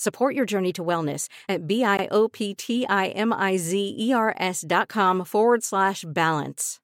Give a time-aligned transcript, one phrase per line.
[0.00, 6.80] Support your journey to wellness at B-I-O-P-T-I-M-I-Z-E-R-S dot com forward slash balance.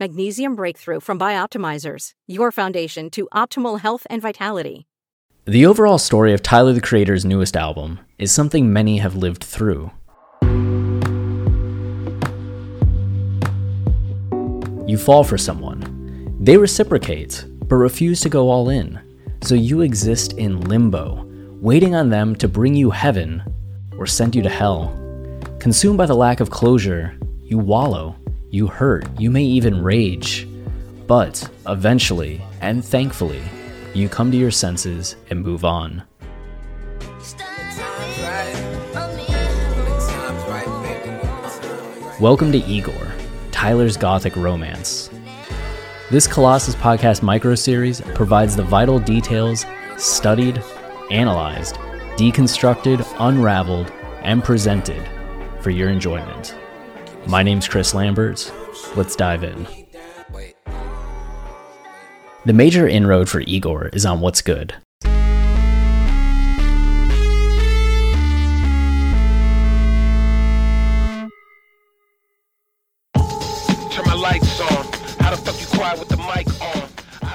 [0.00, 4.88] Magnesium Breakthrough from Bioptimizers, your foundation to optimal health and vitality.
[5.44, 9.92] The overall story of Tyler the Creator's newest album is something many have lived through.
[14.88, 16.36] You fall for someone.
[16.40, 19.00] They reciprocate, but refuse to go all in.
[19.42, 21.25] So you exist in limbo,
[21.62, 23.42] waiting on them to bring you heaven
[23.96, 24.94] or send you to hell.
[25.58, 28.14] Consumed by the lack of closure, you wallow,
[28.50, 30.46] you hurt, you may even rage.
[31.06, 33.42] But eventually, and thankfully,
[33.94, 36.02] you come to your senses and move on.
[42.20, 43.12] Welcome to Igor,
[43.50, 45.08] Tyler's Gothic Romance.
[46.10, 49.64] This Colossus Podcast micro series provides the vital details
[49.96, 50.62] studied,
[51.10, 51.76] analyzed,
[52.16, 55.02] deconstructed, unraveled, and presented
[55.60, 56.56] for your enjoyment.
[57.26, 58.52] My name's Chris Lambert.
[58.94, 59.66] Let's dive in.
[62.44, 64.74] The major inroad for Igor is on What's Good.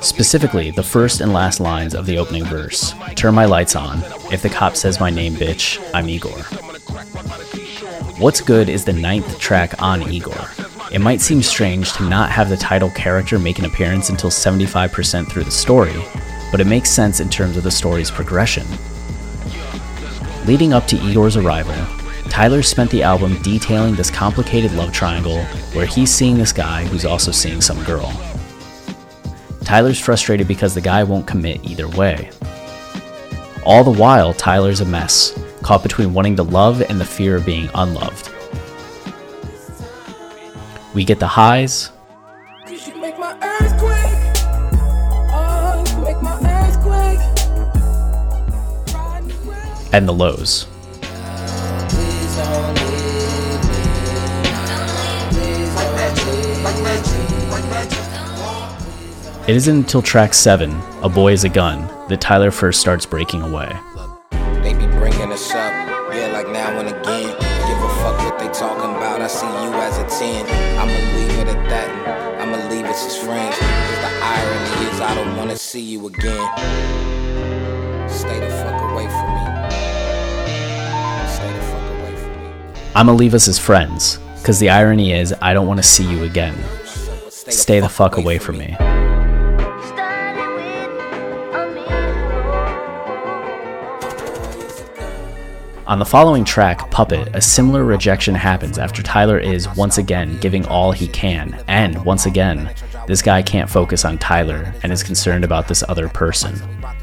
[0.02, 4.00] Specifically, the first and last lines of the opening verse Turn my lights on.
[4.32, 6.40] If the cop says my name, bitch, I'm Igor.
[8.20, 10.50] What's Good is the ninth track on Igor.
[10.92, 15.30] It might seem strange to not have the title character make an appearance until 75%
[15.30, 15.94] through the story,
[16.52, 18.66] but it makes sense in terms of the story's progression.
[20.48, 21.76] Leading up to Igor's arrival,
[22.28, 27.06] Tyler spent the album detailing this complicated love triangle where he's seeing this guy who's
[27.06, 28.31] also seeing some girl.
[29.72, 32.30] Tyler's frustrated because the guy won't commit either way.
[33.66, 37.46] All the while, Tyler's a mess, caught between wanting to love and the fear of
[37.46, 38.30] being unloved.
[40.94, 41.90] We get the highs.
[49.94, 50.68] And the lows.
[59.48, 60.70] It isn't until track 7,
[61.02, 63.76] A Boy is a Gun, that Tyler first starts breaking away.
[64.62, 65.74] They be bringing us up,
[66.14, 67.26] yeah, like now and again.
[67.26, 70.46] Give a fuck what they talking about, I see you as a 10.
[70.78, 72.40] I'ma leave it at that.
[72.40, 73.58] I'ma leave us as friends.
[73.58, 76.50] Cause the irony is I don't wanna see you again.
[78.08, 79.46] Stay the fuck away from me.
[81.28, 82.92] Stay the fuck away from me.
[82.94, 84.20] I'ma leave us as friends.
[84.44, 86.56] Cause the irony is I don't wanna see you again.
[87.30, 88.78] Stay the fuck away from me.
[95.92, 100.66] On the following track, Puppet, a similar rejection happens after Tyler is once again giving
[100.68, 102.74] all he can, and once again,
[103.08, 106.56] this guy can't focus on Tyler and is concerned about this other person.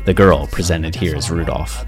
[0.06, 1.84] The girl presented here is Rudolph.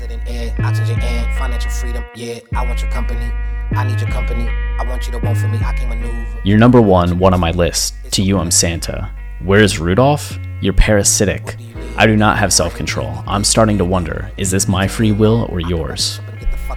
[6.45, 7.95] You're number one, one on my list.
[8.11, 9.11] To you, I'm Santa.
[9.43, 10.39] Where's Rudolph?
[10.61, 11.57] You're parasitic.
[11.97, 13.25] I do not have self control.
[13.27, 16.21] I'm starting to wonder is this my free will or yours?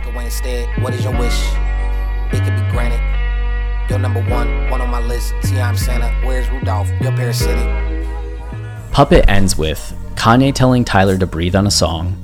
[0.06, 0.68] Away instead.
[0.82, 1.40] What is your wish?
[2.32, 3.00] It could be granted.
[3.90, 5.34] You're number one, one on my list.
[5.44, 6.10] See, I'm Santa.
[6.26, 6.90] Where's Rudolph?
[7.02, 7.68] You're parasitic.
[8.92, 12.16] Puppet ends with Kanye telling Tyler to breathe on a song,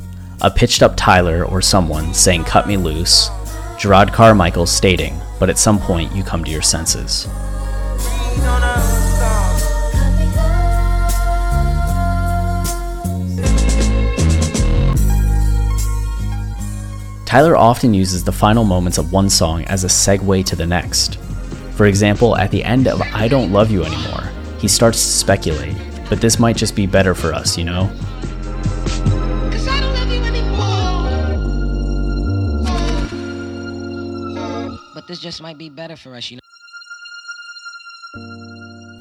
[0.42, 3.30] a pitched up Tyler or someone saying, Cut me loose,
[3.78, 7.28] Jerrod Carmichael stating, But at some point you come to your senses.
[17.30, 21.20] Tyler often uses the final moments of one song as a segue to the next.
[21.76, 25.76] For example, at the end of I Don't Love You Anymore, he starts to speculate,
[26.10, 27.84] but this might just be better for us, you know?
[29.52, 30.72] Yes, I don't love you anymore.
[34.96, 36.42] But this just might be better for us, you know.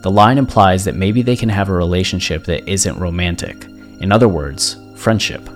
[0.03, 3.65] The line implies that maybe they can have a relationship that isn't romantic.
[4.01, 5.49] In other words, friendship.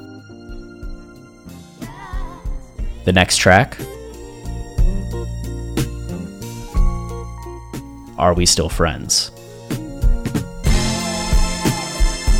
[3.04, 3.76] The next track
[8.16, 9.32] Are We Still Friends?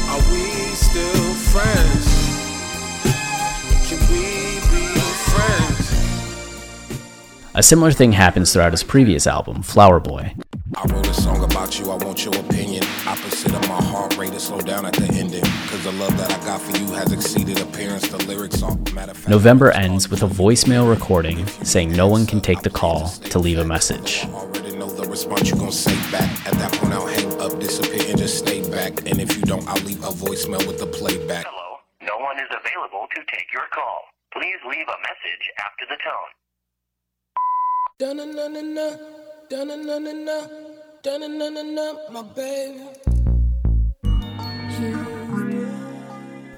[0.09, 0.45] Are we
[0.77, 2.07] still friends?
[3.89, 4.87] Can we be
[5.33, 5.91] friends?
[7.55, 10.35] A similar thing happens throughout his previous album, Flower Boy.
[10.83, 12.83] I wrote a song about you, I want your opinion.
[13.07, 15.45] Opposite of my heart rate to slow down at the ending.
[15.71, 18.09] Cause the love that I got for you has exceeded appearance.
[18.09, 19.29] The lyrics are matter of fact.
[19.29, 23.59] November ends with a voicemail recording saying no one can take the call to leave
[23.59, 24.25] a message.
[24.25, 26.29] Already know the response you gon' say back.
[26.49, 29.09] At that point, I'll hang up, disappear, and just stay back.
[29.09, 31.47] And if you don't, I'll leave a voicemail with the playback.
[31.49, 34.03] Hello, no one is available to take your call.
[34.33, 36.33] Please leave a message after the tone.
[38.01, 38.97] Dun-na-na-na-na,
[39.49, 40.72] dun-na-na-na-na.
[41.05, 41.19] The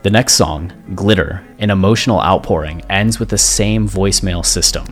[0.04, 4.84] next song, Glitter, an emotional outpouring, ends with the same voicemail system.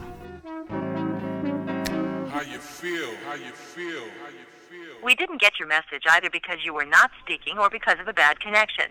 [2.31, 3.11] How you feel?
[3.27, 4.05] How you feel?
[4.23, 4.95] How you feel?
[5.05, 8.15] We didn't get your message either because you were not speaking or because of a
[8.15, 8.87] bad connection.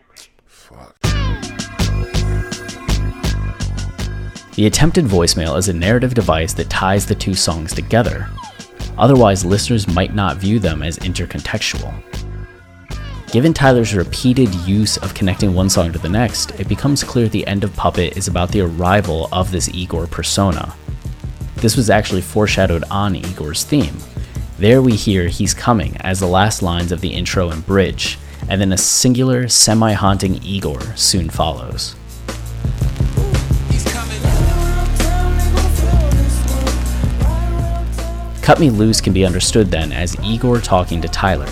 [0.45, 0.95] Fuck.
[4.53, 8.29] The attempted voicemail is a narrative device that ties the two songs together.
[9.01, 11.91] Otherwise, listeners might not view them as intercontextual.
[13.31, 17.47] Given Tyler's repeated use of connecting one song to the next, it becomes clear the
[17.47, 20.75] end of Puppet is about the arrival of this Igor persona.
[21.55, 23.97] This was actually foreshadowed on Igor's theme.
[24.59, 28.19] There we hear He's Coming as the last lines of the intro and bridge,
[28.49, 31.95] and then a singular, semi haunting Igor soon follows.
[38.51, 41.47] Cut Me Loose can be understood then as Igor talking to Tyler.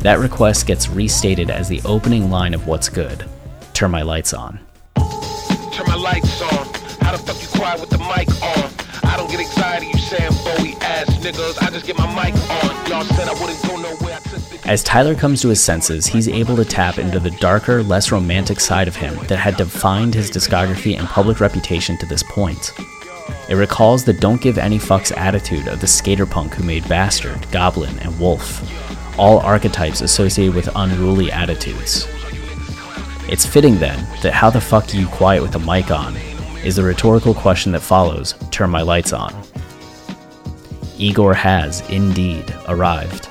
[0.00, 3.24] That request gets restated as the opening line of What's Good
[3.72, 4.58] Turn My Lights On.
[4.96, 6.66] Turn my lights on.
[7.02, 8.68] How the fuck you quiet with the mic on?
[9.08, 11.62] I don't get anxiety, you saying Bowie ass niggas.
[11.62, 12.90] I just get my mic on.
[12.90, 14.16] Y'all said I wouldn't go nowhere.
[14.16, 17.30] I took the As Tyler comes to his senses, he's able to tap into the
[17.30, 22.06] darker, less romantic side of him that had defined his discography and public reputation to
[22.06, 22.72] this point.
[23.50, 27.50] It recalls the don't give any fucks attitude of the skater punk who made Bastard,
[27.50, 28.62] Goblin, and Wolf,
[29.18, 32.06] all archetypes associated with unruly attitudes.
[33.28, 36.16] It's fitting then that how the fuck are you quiet with the mic on
[36.64, 39.34] is the rhetorical question that follows turn my lights on.
[40.96, 43.28] Igor has, indeed, arrived.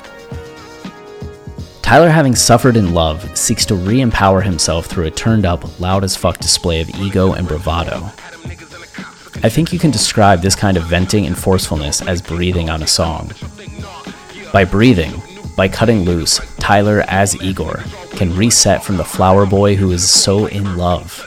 [1.82, 6.04] Tyler, having suffered in love, seeks to re empower himself through a turned up, loud
[6.04, 8.12] as fuck display of ego and bravado.
[9.42, 12.88] I think you can describe this kind of venting and forcefulness as breathing on a
[12.88, 13.32] song.
[14.52, 15.14] By breathing,
[15.56, 20.48] by cutting loose, Tyler, as Igor, can reset from the flower boy who is so
[20.48, 21.26] in love.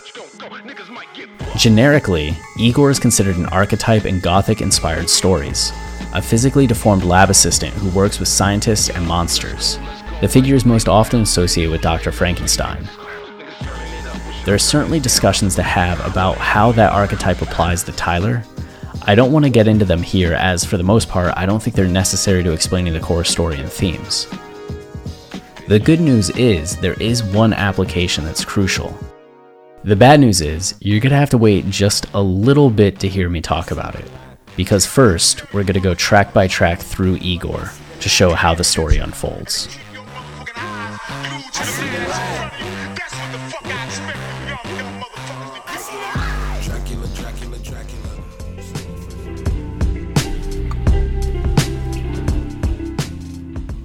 [1.57, 5.73] Generically, Igor is considered an archetype in gothic inspired stories,
[6.13, 9.79] a physically deformed lab assistant who works with scientists and monsters.
[10.21, 12.13] The figure is most often associated with Dr.
[12.13, 12.87] Frankenstein.
[14.45, 18.43] There are certainly discussions to have about how that archetype applies to Tyler.
[19.03, 21.63] I don't want to get into them here, as for the most part, I don't
[21.63, 24.27] think they're necessary to explaining the core story and themes.
[25.69, 28.97] The good news is there is one application that's crucial.
[29.85, 33.29] The bad news is you're gonna have to wait just a little bit to hear
[33.29, 34.11] me talk about it.
[34.57, 37.71] Because first, we're gonna go track by track through Igor
[38.01, 39.69] to show how the story unfolds.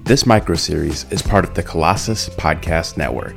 [0.08, 3.36] This microseries is part of the Colossus Podcast Network.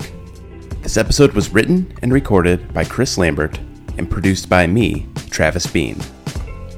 [0.82, 3.58] This episode was written and recorded by Chris Lambert
[3.98, 5.98] and produced by me, Travis Bean.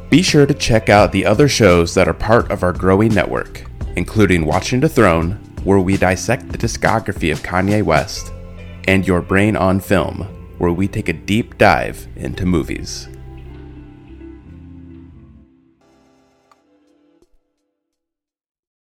[0.09, 3.67] Be sure to check out the other shows that are part of our growing network,
[3.97, 5.33] including Watching the Throne,
[5.63, 8.33] where we dissect the discography of Kanye West,
[8.89, 10.23] and Your Brain on Film,
[10.57, 13.09] where we take a deep dive into movies.